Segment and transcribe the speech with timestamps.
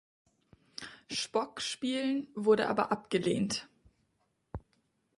[1.11, 3.69] Spock" spielen, wurde aber abgelehnt.